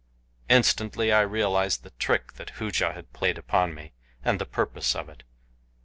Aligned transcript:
Instantly 0.49 1.11
I 1.11 1.21
realized 1.21 1.83
the 1.83 1.91
trick 1.91 2.33
that 2.33 2.53
Hooja 2.57 2.91
had 2.93 3.13
played 3.13 3.37
upon 3.37 3.75
me, 3.75 3.93
and 4.25 4.39
the 4.39 4.47
purpose 4.47 4.95
of 4.95 5.09
it. 5.09 5.21